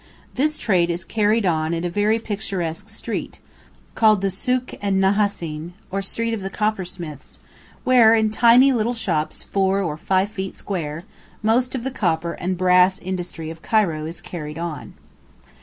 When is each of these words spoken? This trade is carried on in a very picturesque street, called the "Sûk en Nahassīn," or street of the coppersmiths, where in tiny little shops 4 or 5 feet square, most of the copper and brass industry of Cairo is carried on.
This 0.33 0.57
trade 0.57 0.89
is 0.89 1.05
carried 1.05 1.45
on 1.45 1.75
in 1.75 1.83
a 1.83 1.87
very 1.91 2.17
picturesque 2.17 2.89
street, 2.89 3.37
called 3.93 4.21
the 4.21 4.29
"Sûk 4.29 4.75
en 4.81 4.99
Nahassīn," 4.99 5.73
or 5.91 6.01
street 6.01 6.33
of 6.33 6.41
the 6.41 6.49
coppersmiths, 6.49 7.37
where 7.83 8.15
in 8.15 8.31
tiny 8.31 8.71
little 8.71 8.95
shops 8.95 9.43
4 9.43 9.79
or 9.83 9.97
5 9.97 10.27
feet 10.27 10.57
square, 10.57 11.03
most 11.43 11.75
of 11.75 11.83
the 11.83 11.91
copper 11.91 12.33
and 12.33 12.57
brass 12.57 12.97
industry 12.97 13.51
of 13.51 13.61
Cairo 13.61 14.07
is 14.07 14.21
carried 14.21 14.57
on. 14.57 14.95